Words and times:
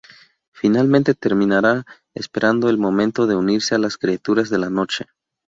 Finalmente 0.51 1.13
terminará 1.13 1.85
esperando 2.15 2.69
el 2.71 2.79
momento 2.79 3.27
de 3.27 3.35
unirse 3.35 3.75
a 3.75 3.77
las 3.77 3.99
criaturas 3.99 4.49
de 4.49 4.57
la 4.57 4.71
noche. 4.71 5.05